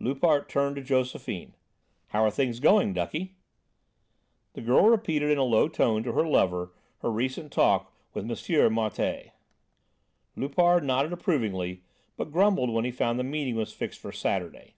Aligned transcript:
Loupart 0.00 0.48
turned 0.48 0.74
to 0.76 0.82
Josephine: 0.82 1.52
"How 2.06 2.24
are 2.24 2.30
things 2.30 2.60
going, 2.60 2.94
ducky?" 2.94 3.34
The 4.54 4.62
girl 4.62 4.88
repeated 4.88 5.30
in 5.30 5.36
a 5.36 5.42
low 5.42 5.68
tone 5.68 6.02
to 6.04 6.12
her 6.12 6.26
lover 6.26 6.72
her 7.00 7.10
recent 7.12 7.52
talk 7.52 7.92
with 8.14 8.24
M. 8.24 8.72
Martialle. 8.74 9.32
Loupart 10.34 10.82
nodded 10.82 11.12
approvingly, 11.12 11.82
but 12.16 12.32
grumbled 12.32 12.70
when 12.70 12.86
he 12.86 12.90
found 12.90 13.18
the 13.18 13.22
meeting 13.24 13.56
was 13.56 13.74
fixed 13.74 14.00
for 14.00 14.12
Saturday. 14.12 14.76